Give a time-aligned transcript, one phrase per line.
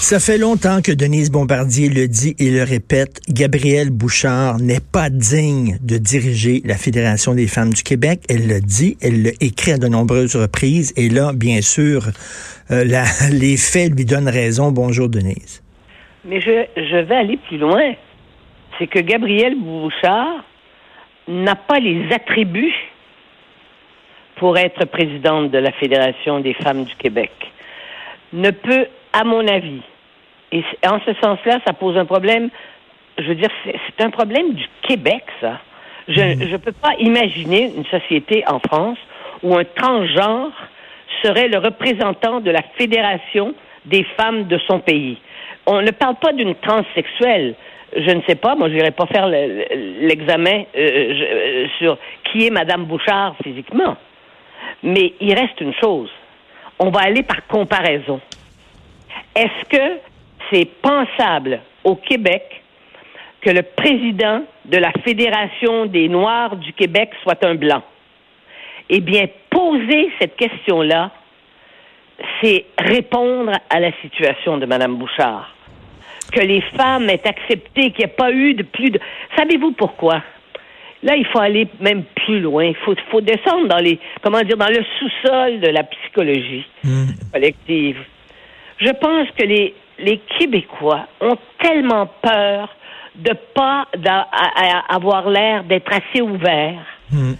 [0.00, 3.20] Ça fait longtemps que Denise Bombardier le dit et le répète.
[3.28, 8.20] Gabrielle Bouchard n'est pas digne de diriger la Fédération des femmes du Québec.
[8.30, 10.94] Elle le dit, elle l'a écrit à de nombreuses reprises.
[10.96, 12.06] Et là, bien sûr,
[12.70, 12.84] euh,
[13.32, 14.70] les faits lui donnent raison.
[14.70, 15.62] Bonjour, Denise.
[16.24, 17.92] Mais je, je vais aller plus loin.
[18.78, 20.44] C'est que Gabrielle Bouchard
[21.26, 22.72] n'a pas les attributs
[24.36, 27.32] pour être présidente de la Fédération des femmes du Québec.
[28.32, 29.82] Ne peut à mon avis.
[30.52, 32.48] Et en ce sens-là, ça pose un problème.
[33.18, 35.60] Je veux dire, c'est un problème du Québec, ça.
[36.08, 36.58] Je ne mhm.
[36.58, 38.98] peux pas imaginer une société en France
[39.42, 40.52] où un transgenre
[41.22, 43.54] serait le représentant de la fédération
[43.84, 45.18] des femmes de son pays.
[45.66, 47.54] On ne parle pas d'une transsexuelle.
[47.94, 52.50] Je ne sais pas, moi je n'irai pas faire l'examen euh, euh, sur qui est
[52.50, 53.96] Madame Bouchard physiquement.
[54.82, 56.10] Mais il reste une chose.
[56.78, 58.20] On va aller par comparaison.
[59.34, 60.00] Est-ce que
[60.50, 62.62] c'est pensable au Québec
[63.40, 67.82] que le président de la Fédération des Noirs du Québec soit un blanc?
[68.90, 71.10] Eh bien, poser cette question-là,
[72.42, 75.54] c'est répondre à la situation de Mme Bouchard.
[76.32, 79.00] Que les femmes aient accepté qu'il n'y ait pas eu de plus de...
[79.36, 80.22] Savez-vous pourquoi?
[81.02, 82.64] Là, il faut aller même plus loin.
[82.64, 87.06] Il faut, faut descendre dans les, comment dire, dans le sous-sol de la psychologie hmm.
[87.32, 87.98] collective.
[88.78, 92.74] Je pense que les, les Québécois ont tellement peur
[93.16, 93.86] de pas
[94.88, 96.86] avoir l'air d'être assez ouverts.
[97.10, 97.34] Hmm.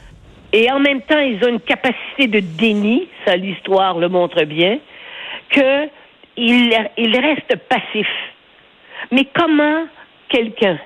[0.53, 4.79] Et en même temps, ils ont une capacité de déni, ça l'histoire le montre bien,
[5.51, 5.89] que
[6.37, 8.07] ils, restent passifs.
[9.13, 9.87] Mais comment
[10.29, 10.79] quelqu'un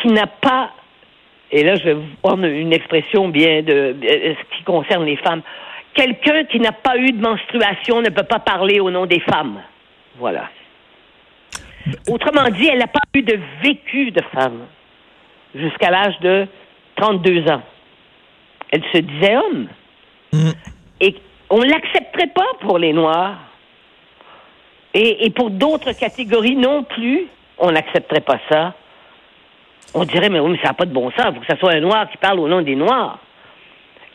[0.00, 0.70] qui n'a pas,
[1.50, 5.42] et là je vais vous prendre une expression bien de ce qui concerne les femmes,
[5.98, 9.60] quelqu'un qui n'a pas eu de menstruation ne peut pas parler au nom des femmes.
[10.16, 10.48] Voilà.
[12.08, 14.66] Autrement dit, elle n'a pas eu de vécu de femme
[15.54, 16.46] jusqu'à l'âge de
[16.96, 17.62] 32 ans.
[18.70, 19.68] Elle se disait homme.
[20.32, 20.50] Mm.
[21.00, 21.16] Et
[21.50, 23.38] on ne l'accepterait pas pour les Noirs.
[24.94, 27.26] Et, pour d'autres catégories non plus,
[27.58, 28.74] on n'accepterait pas ça.
[29.94, 31.26] On dirait, mais oui, mais ça n'a pas de bon sens.
[31.28, 33.18] Il faut que ce soit un Noir qui parle au nom des Noirs.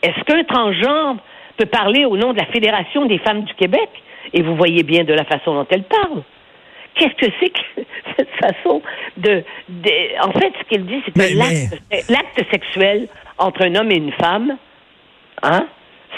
[0.02, 1.16] Est-ce qu'un transgenre
[1.56, 3.88] peut parler au nom de la Fédération des femmes du Québec?
[4.32, 6.22] Et vous voyez bien de la façon dont elle parle.
[6.94, 7.82] Qu'est-ce que c'est que
[8.16, 8.82] cette façon
[9.16, 9.42] de,
[10.22, 14.56] En fait, ce qu'elle dit, c'est que l'acte sexuel entre un homme et une femme,
[15.42, 15.66] hein,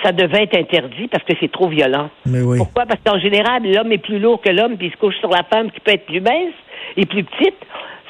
[0.02, 2.10] ça devait être interdit parce que c'est trop violent.
[2.58, 2.84] Pourquoi?
[2.86, 5.42] Parce qu'en général, l'homme est plus lourd que l'homme, puis il se couche sur la
[5.44, 6.54] femme qui peut être plus mince
[6.96, 7.56] et plus petite.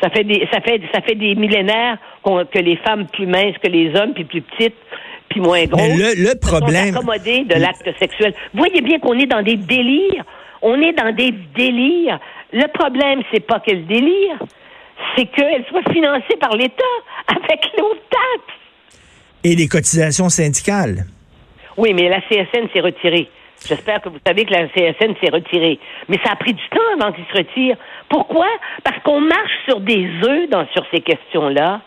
[0.02, 3.68] Ça fait des, ça fait, ça fait des millénaires que les femmes plus minces que
[3.68, 4.76] les hommes, puis plus petites,
[5.28, 5.80] puis moins gros.
[5.80, 6.94] le, le problème.
[6.94, 8.34] de l'acte sexuel.
[8.52, 10.24] Vous voyez bien qu'on est dans des délires.
[10.62, 12.18] On est dans des délires.
[12.52, 14.38] Le problème, c'est pas qu'elle délire,
[15.16, 16.84] c'est qu'elle soit financée par l'État
[17.28, 18.58] avec nos taxes.
[19.44, 21.04] Et les cotisations syndicales.
[21.76, 23.28] Oui, mais la CSN s'est retirée.
[23.68, 25.78] J'espère que vous savez que la CSN s'est retirée.
[26.08, 27.76] Mais ça a pris du temps avant qu'il se retire.
[28.08, 28.46] Pourquoi?
[28.84, 31.80] Parce qu'on marche sur des œufs dans, sur ces questions-là.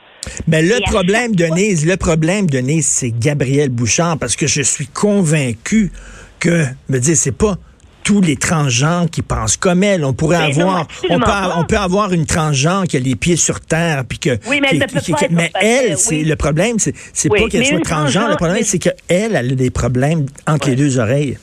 [0.47, 5.91] Mais le problème, Denise, le problème, Denise, c'est Gabriel Bouchard, parce que je suis convaincu
[6.39, 7.55] que, me dire, c'est pas
[8.03, 10.03] tous les transgenres qui pensent comme elle.
[10.03, 13.59] On pourrait avoir, on peut, on peut, avoir une transgenre qui a les pieds sur
[13.59, 14.31] terre, puis que.
[14.47, 18.29] Oui, mais elle, qui, mais elle, c'est le problème, c'est pas qu'elle soit transgenre.
[18.29, 21.37] Le problème, c'est qu'elle, elle a des problèmes entre les deux oreilles.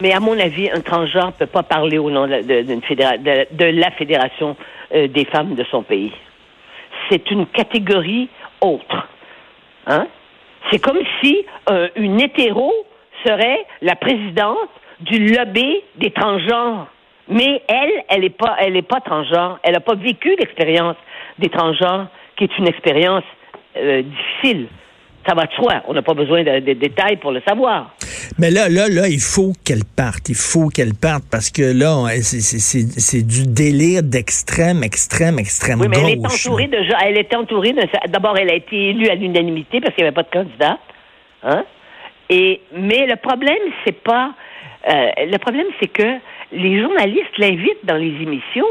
[0.00, 3.90] Mais à mon avis, un transgenre ne peut pas parler au nom de, de, la
[3.90, 4.56] fédération
[4.94, 6.12] euh, des femmes de son pays
[7.10, 8.28] c'est une catégorie
[8.60, 9.08] autre.
[9.86, 10.06] Hein?
[10.70, 12.72] C'est comme si euh, une hétéro
[13.24, 16.86] serait la présidente du lobby des transgenres.
[17.28, 18.22] Mais elle, elle
[18.72, 19.58] n'est pas, transgenre.
[19.62, 20.96] Elle n'a pas vécu l'expérience
[21.38, 23.24] des transgenres, qui est une expérience
[23.76, 24.68] euh, difficile.
[25.26, 25.82] Ça va de soi.
[25.86, 27.94] On n'a pas besoin de, détails pour le savoir.
[28.38, 30.28] Mais là, là, là, il faut qu'elle parte.
[30.28, 35.98] Il faut qu'elle parte parce que là, c'est du délire d'extrême, extrême, extrême oui, mais
[35.98, 37.82] Elle est entourée de Elle était entourée de.
[38.08, 40.78] D'abord, elle a été élue à l'unanimité parce qu'il n'y avait pas de candidat.
[41.42, 41.64] Hein?
[42.30, 44.32] Et mais le problème, c'est pas.
[44.88, 46.16] Euh, le problème, c'est que
[46.52, 48.66] les journalistes l'invitent dans les émissions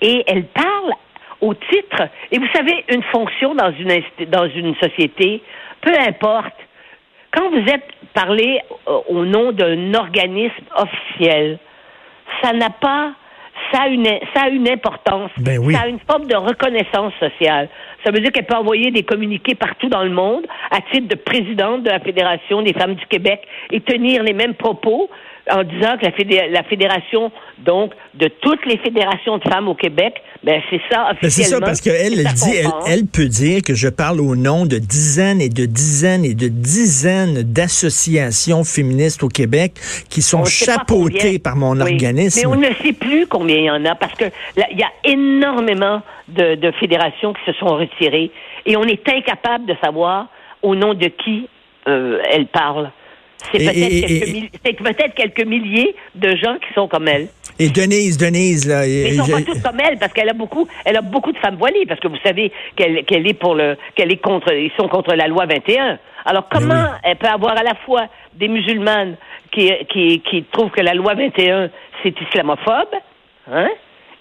[0.00, 0.92] et elle parle
[1.40, 2.08] au titre.
[2.32, 5.42] Et vous savez, une fonction dans une dans une société,
[5.84, 6.54] peu importe
[7.30, 11.58] quand vous êtes parlé euh, au nom d'un organisme officiel,
[12.42, 13.12] ça n'a pas
[13.72, 15.30] ça a une, ça a une importance.
[15.38, 17.68] Ben ça a une forme de reconnaissance sociale.
[18.04, 21.14] Ça veut dire qu'elle peut envoyer des communiqués partout dans le monde à titre de
[21.14, 25.08] présidente de la Fédération des femmes du Québec et tenir les mêmes propos
[25.50, 30.14] en disant que la, la fédération, donc, de toutes les fédérations de femmes au Québec,
[30.42, 31.20] ben c'est ça officiellement.
[31.30, 34.66] c'est ça parce qu'elle elle dit, elle, elle, peut dire que je parle au nom
[34.66, 39.74] de dizaines et de dizaines et de dizaines d'associations féministes au Québec
[40.08, 42.40] qui sont chapeautées par mon organisme.
[42.40, 44.24] Mais on ne sait plus combien il y en a parce que
[44.56, 48.30] il y a énormément de, de fédérations qui se sont retirées
[48.66, 50.28] et on est incapable de savoir
[50.62, 51.48] au nom de qui
[51.86, 52.90] euh, elle parle.
[53.52, 57.28] C'est peut-être quelques, quelques, milliers de gens qui sont comme elle.
[57.58, 58.80] Et Denise, Denise, là.
[58.80, 61.38] Mais ils sont pas tous comme elle, parce qu'elle a beaucoup, elle a beaucoup de
[61.38, 64.88] femmes voilées, parce que vous savez qu'elle est pour le, qu'elle est contre, ils sont
[64.88, 65.98] contre la loi 21.
[66.24, 69.16] Alors comment elle peut avoir à la fois des musulmanes
[69.52, 71.70] qui, qui, qui trouvent que la loi 21
[72.02, 72.94] c'est islamophobe,
[73.52, 73.68] hein,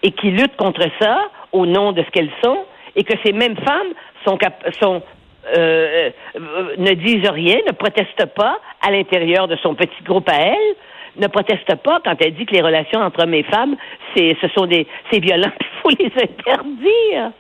[0.04, 1.18] et qui luttent contre ça
[1.52, 2.60] au nom de ce qu'elles sont,
[2.96, 3.94] et que ces mêmes femmes
[4.26, 4.38] sont,
[4.82, 5.02] sont
[5.46, 10.40] euh, euh, ne disent rien, ne protestent pas à l'intérieur de son petit groupe à
[10.40, 10.76] elle,
[11.18, 13.76] ne proteste pas quand elle dit que les relations entre hommes et femmes,
[14.16, 17.32] c'est, ce sont des, c'est violent, il faut les interdire.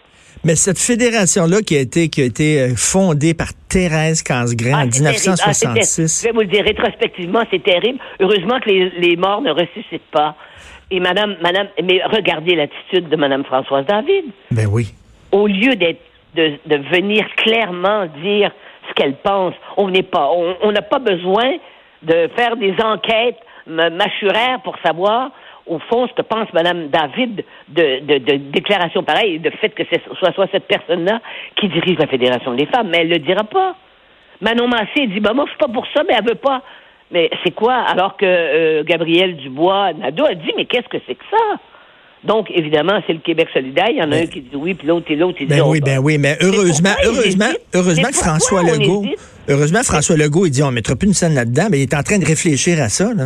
[0.43, 4.87] Mais cette fédération-là qui a été qui a été euh, fondée par Thérèse Casgrain en
[4.87, 6.25] 1966.
[6.25, 7.99] Ah, je vais vous le dire rétrospectivement, c'est terrible.
[8.19, 10.35] Heureusement que les, les, morts ne ressuscitent pas.
[10.91, 14.25] Et Madame, Madame, mais regardez l'attitude de Madame Françoise David.
[14.51, 14.93] Ben oui.
[15.31, 16.01] Au lieu d'être
[16.35, 18.51] de, venir clairement dire
[18.87, 19.53] ce qu'elle pense.
[19.77, 21.57] On n'est pas, on n'a pas besoin
[22.01, 25.31] de faire des enquêtes mâchuraires pour savoir
[25.65, 30.15] au fond ce que pense Mme David de, de, de pareilles, de fait que ce
[30.15, 31.21] soit, soit cette personne-là
[31.55, 33.75] qui dirige la Fédération des femmes, mais elle ne le dira pas.
[34.41, 36.61] Manon Massé dit, bah, moi, je suis pas pour ça, mais elle veut pas.
[37.11, 37.75] Mais c'est quoi?
[37.75, 41.59] Alors que euh, Gabriel Dubois, Nadeau, a dit, mais qu'est-ce que c'est que ça?
[42.23, 43.89] Donc, évidemment, c'est le Québec solidaire.
[43.89, 45.63] Il y en a un qui dit oui, puis l'autre et l'autre, il dit ben
[45.65, 49.05] oui, ben oui, mais heureusement, heureusement, heureusement que François Legault,
[49.49, 52.03] heureusement François Legault, il dit on mettra plus une scène là-dedans, mais il est en
[52.03, 53.25] train de réfléchir à ça, là.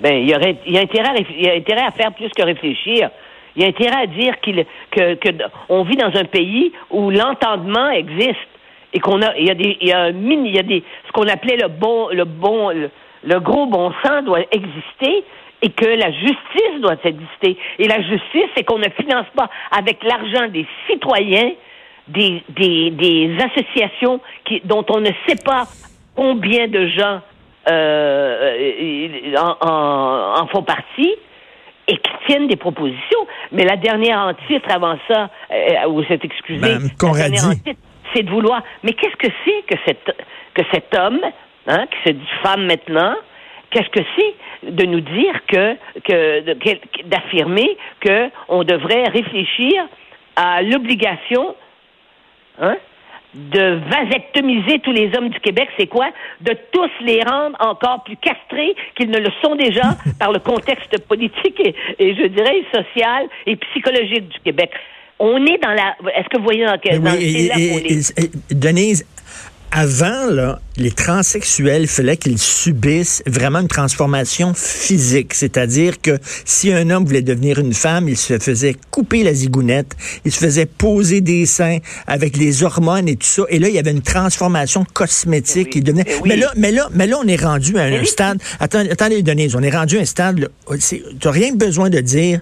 [0.00, 2.12] Ben, il y aurait, il y a intérêt à, il y a intérêt à faire
[2.12, 3.10] plus que réfléchir.
[3.56, 5.30] Il y a intérêt à dire qu'il, que, que,
[5.68, 8.36] on vit dans un pays où l'entendement existe
[8.92, 10.62] et qu'on a, il y a des, il y a un mini, il y a
[10.62, 12.70] des, ce qu'on appelait le bon, le bon,
[13.24, 15.24] le gros bon sens doit exister
[15.62, 17.56] et que la justice doit exister.
[17.78, 21.52] Et la justice, c'est qu'on ne finance pas avec l'argent des citoyens
[22.08, 25.64] des, des, des associations qui, dont on ne sait pas
[26.14, 27.20] combien de gens
[27.68, 31.14] euh, en, en, font partie
[31.86, 33.26] et qui tiennent des propositions.
[33.52, 37.12] Mais la dernière en titre avant ça, euh, vous êtes excusé, en
[38.14, 38.62] c'est de vouloir.
[38.82, 40.16] Mais qu'est-ce que c'est que cet,
[40.54, 41.20] que cet homme,
[41.66, 43.14] hein, qui se dit femme maintenant,
[43.70, 49.86] qu'est-ce que c'est de nous dire que, que d'affirmer que on devrait réfléchir
[50.36, 51.54] à l'obligation
[52.60, 52.76] hein,
[53.34, 56.08] de vasectomiser tous les hommes du Québec, c'est quoi?
[56.40, 60.98] De tous les rendre encore plus castrés qu'ils ne le sont déjà par le contexte
[61.06, 61.60] politique
[61.98, 64.70] et, je dirais social et psychologique du Québec.
[65.18, 65.96] On est dans la.
[66.14, 67.00] Est-ce que vous voyez dans quel.
[67.00, 67.50] Oui,
[68.50, 69.04] Denise,
[69.70, 75.34] avant, là, les transsexuels, il fallait qu'ils subissent vraiment une transformation physique.
[75.34, 79.96] C'est-à-dire que si un homme voulait devenir une femme, il se faisait couper la zigounette,
[80.24, 83.42] il se faisait poser des seins avec les hormones et tout ça.
[83.48, 86.06] Et là, il y avait une transformation cosmétique qui devenait.
[86.24, 88.40] Mais là, mais là, mais là, on est rendu à un stade.
[88.60, 90.48] Attendez, attendez, Denise, on est rendu à un stade.
[90.78, 92.40] Tu n'as rien besoin de dire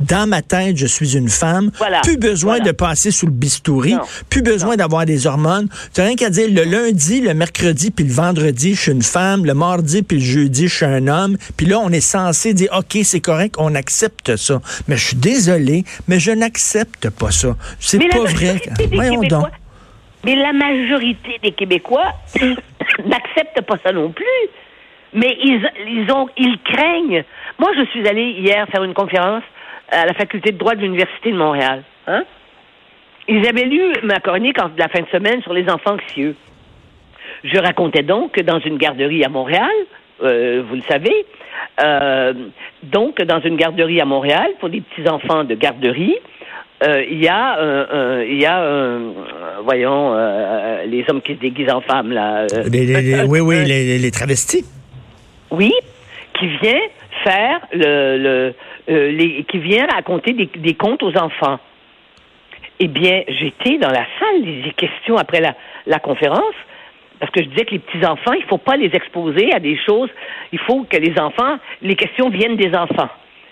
[0.00, 1.70] dans ma tête, je suis une femme.
[2.02, 3.94] Plus besoin de passer sous le bistouri.
[4.28, 5.68] Plus besoin d'avoir des hormones.
[5.94, 9.02] Tu n'as rien qu'à dire le lundi, le mercredi, puis le vendredi, je suis une
[9.02, 9.44] femme.
[9.44, 11.36] Le mardi, puis le jeudi, je suis un homme.
[11.56, 14.60] Puis là, on est censé dire, OK, c'est correct, on accepte ça.
[14.88, 17.56] Mais je suis désolé, mais je n'accepte pas ça.
[17.78, 18.60] C'est pas vrai.
[18.92, 19.46] Voyons donc.
[20.24, 24.24] Mais la majorité des Québécois n'acceptent pas ça non plus.
[25.14, 27.24] Mais ils, ils, ont, ils craignent.
[27.58, 29.44] Moi, je suis allée hier faire une conférence
[29.88, 31.82] à la faculté de droit de l'Université de Montréal.
[32.06, 32.24] Hein?
[33.28, 36.34] Ils avaient lu ma chronique en la fin de semaine sur les enfants anxieux.
[37.44, 39.70] Je racontais donc que dans une garderie à Montréal,
[40.22, 41.26] euh, vous le savez,
[41.82, 42.32] euh,
[42.82, 46.16] donc dans une garderie à Montréal, pour des petits enfants de garderie,
[46.82, 48.98] euh, il y a, euh, y a,
[49.62, 50.14] voyons,
[50.86, 52.46] les hommes qui se déguisent en femmes là.
[52.70, 54.64] oui, oui, les, les, travestis.
[55.50, 55.72] Oui,
[56.38, 56.80] qui vient
[57.28, 58.52] euh,
[59.48, 61.58] qui vient raconter des, des, contes aux enfants.
[62.78, 65.40] Eh bien, j'étais dans la salle des questions après
[65.86, 66.54] la, conférence
[67.18, 69.78] parce que je disais que les petits enfants, il faut pas les exposer à des
[69.78, 70.10] choses.
[70.52, 73.08] Il faut que les enfants, les questions viennent des enfants.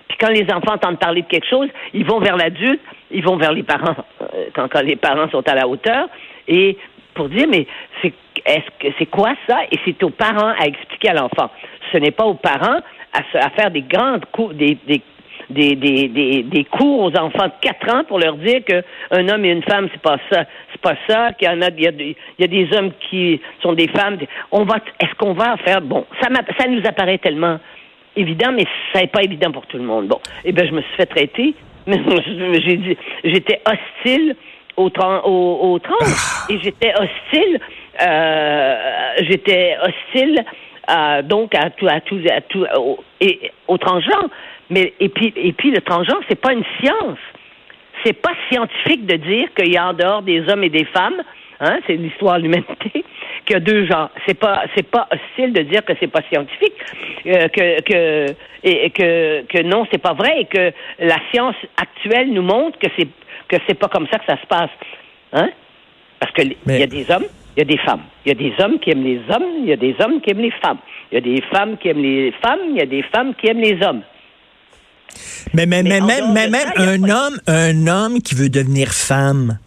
[0.09, 3.37] Puis quand les enfants entendent parler de quelque chose, ils vont vers l'adulte, ils vont
[3.37, 6.09] vers les parents euh, quand, quand les parents sont à la hauteur
[6.47, 6.77] et
[7.15, 7.67] pour dire mais
[8.03, 8.13] c'est
[8.45, 9.61] est-ce que c'est quoi ça?
[9.71, 11.51] Et c'est aux parents à expliquer à l'enfant.
[11.93, 12.81] Ce n'est pas aux parents
[13.15, 15.01] à, à faire des grandes cours des, des
[15.51, 19.45] des, des, des, des, cours aux enfants de 4 ans pour leur dire qu'un homme
[19.45, 20.45] et une femme, c'est pas ça.
[20.73, 22.93] C'est pas ça, qu'il y en a, il y a, il y a des hommes
[23.11, 24.19] qui sont des femmes.
[24.53, 26.29] On va, est-ce qu'on va faire, bon, ça,
[26.59, 27.59] ça nous apparaît tellement
[28.17, 30.09] évident, mais ça n'est pas évident pour tout le monde.
[30.09, 31.55] Bon, eh bien, je me suis fait traiter,
[31.87, 32.01] mais
[32.65, 34.37] j'ai dit, j'étais hostile
[34.77, 36.53] au, au, au trans ah.
[36.53, 37.61] et j'étais hostile,
[38.03, 38.77] euh,
[39.23, 40.45] j'étais hostile,
[40.91, 44.29] euh, donc à tout, à tout, à tout, au, et au transgenre.
[44.71, 47.19] Mais et puis et puis le transgenre, c'est pas une science.
[48.05, 51.23] C'est pas scientifique de dire qu'il y a en dehors des hommes et des femmes,
[51.61, 52.91] hein, c'est l'histoire de l'humanité,
[53.47, 54.11] qu'il y a deux genres.
[54.27, 56.75] C'est pas c'est pas hostile de dire que c'est pas scientifique,
[57.27, 58.27] euh, que que
[58.63, 62.89] et, que que non, c'est pas vrai et que la science actuelle nous montre que
[62.99, 63.09] c'est
[63.49, 64.71] que c'est pas comme ça que ça se passe.
[65.33, 65.51] Hein?
[66.19, 68.03] Parce que il y a des hommes, il y a des femmes.
[68.25, 70.31] Il y a des hommes qui aiment les hommes, il y a des hommes qui
[70.31, 70.79] aiment les femmes.
[71.11, 73.47] Il y a des femmes qui aiment les femmes, il y a des femmes qui
[73.47, 74.03] aiment les hommes.
[75.53, 79.59] Mais, mais, mais, même, mais même un homme, un homme qui veut devenir femme,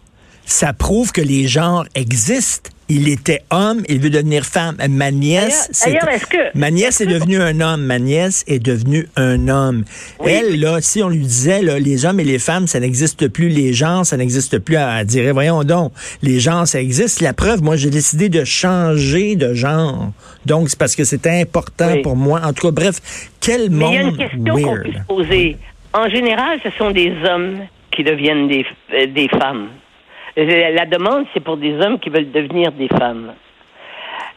[0.48, 2.70] ça prouve que les genres existent.
[2.90, 4.76] Il était homme, il veut devenir femme.
[4.88, 5.70] Ma nièce,
[6.30, 7.84] que, ma nièce est, devenue un homme.
[7.84, 9.84] Ma nièce est devenue un homme.
[10.24, 13.50] Elle, là, si on lui disait, là, les hommes et les femmes, ça n'existe plus,
[13.50, 17.20] les genres, ça n'existe plus, elle dirait, voyons donc, les genres, ça existe.
[17.20, 20.12] La preuve, moi, j'ai décidé de changer de genre.
[20.46, 22.40] Donc, c'est parce que c'était important pour moi.
[22.42, 25.06] En tout cas, bref, quel Mais monde il y a une question qu'on peut se
[25.06, 25.56] poser.
[25.92, 27.58] En général, ce sont des hommes
[27.90, 28.64] qui deviennent des,
[28.94, 29.68] euh, des femmes.
[30.40, 33.34] La demande, c'est pour des hommes qui veulent devenir des femmes.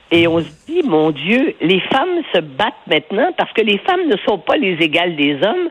[0.10, 4.08] Et on se dit, mon Dieu, les femmes se battent maintenant parce que les femmes
[4.08, 5.70] ne sont pas les égales des hommes,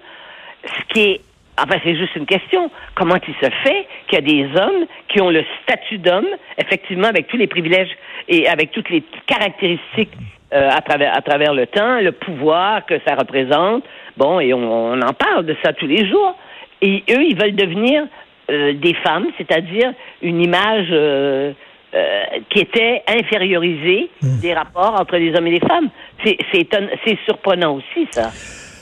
[0.64, 1.20] ce qui est
[1.62, 2.70] Enfin, c'est juste une question.
[2.94, 7.08] Comment il se fait qu'il y a des hommes qui ont le statut d'homme, effectivement,
[7.08, 7.90] avec tous les privilèges
[8.28, 10.12] et avec toutes les caractéristiques
[10.54, 13.84] euh, à, travers, le temps, le pouvoir que ça représente.
[14.16, 16.34] Bon, et on en parle de ça tous les jours.
[16.80, 18.06] Et eux, ils veulent devenir
[18.50, 19.92] euh, des femmes, c'est-à-dire
[20.22, 21.52] une image euh,
[21.94, 24.40] euh, qui était infériorisée hmm.
[24.40, 25.88] des rapports entre les hommes et les femmes.
[26.24, 28.30] C'est surprenant aussi, ça.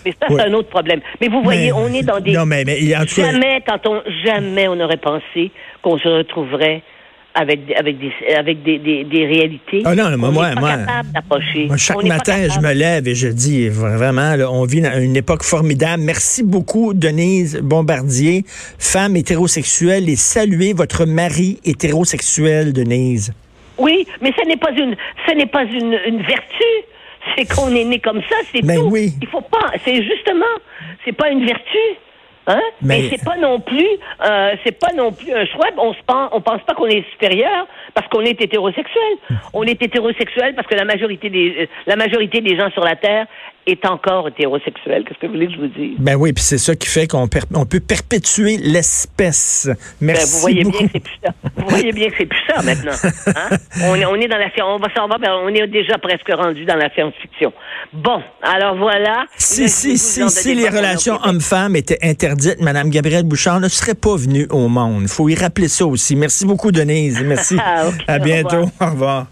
[0.04, 1.00] Mais ça, c'est un autre problème.
[1.20, 2.32] Mais vous voyez, on est dans des...
[2.32, 4.02] Non, mais, mais jamais, quand on...
[4.24, 5.50] Jamais on n'aurait pensé
[5.82, 6.82] qu'on se retrouverait
[7.40, 9.82] avec, avec, des, avec des, des, des réalités.
[9.84, 10.76] Ah non, moi, moi, moi,
[11.30, 15.16] moi, chaque matin, je me lève et je dis vraiment, là, on vit dans une
[15.16, 16.02] époque formidable.
[16.02, 18.44] Merci beaucoup, Denise Bombardier,
[18.78, 23.32] femme hétérosexuelle, et saluez votre mari hétérosexuel, Denise.
[23.78, 24.96] Oui, mais ce n'est pas une,
[25.28, 26.72] ce n'est pas une, une vertu.
[27.36, 28.88] C'est qu'on est né comme ça, c'est ben tout.
[28.90, 29.12] Oui.
[29.22, 30.54] Il faut pas, c'est justement,
[31.04, 31.78] c'est pas une vertu.
[32.48, 32.60] Hein?
[32.80, 33.86] Mais, c'est pas non plus,
[34.24, 35.66] euh, c'est pas non plus un choix.
[35.76, 39.12] On se pense, on pense pas qu'on est supérieur parce qu'on est hétérosexuel.
[39.52, 42.96] On est hétérosexuel parce que la majorité des, euh, la majorité des gens sur la
[42.96, 43.26] terre
[43.66, 45.04] est encore hétérosexuel.
[45.04, 45.96] Qu'est-ce que vous voulez que je vous dise?
[45.98, 49.68] Ben oui, puis c'est ça qui fait qu'on on peut perpétuer l'espèce.
[50.00, 50.78] Merci ben, vous voyez beaucoup.
[50.78, 51.32] bien que c'est plus ça.
[51.56, 52.92] Vous voyez bien que c'est plus ça maintenant.
[53.26, 53.56] Hein?
[53.84, 56.64] on, est, on est dans la on va s'en va, on est déjà presque rendu
[56.64, 57.52] dans la science-fiction.
[57.92, 59.26] Bon, alors voilà.
[59.36, 64.16] Si si si si les relations hommes-femmes étaient interdites, Madame Gabrielle Bouchard ne serait pas
[64.16, 65.02] venue au monde.
[65.02, 66.16] Il faut y rappeler ça aussi.
[66.16, 67.22] Merci beaucoup Denise.
[67.22, 67.56] Merci.
[67.70, 68.70] Ah, à bientôt.
[68.80, 69.26] Au revoir.